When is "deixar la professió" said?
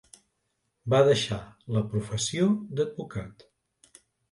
1.07-2.49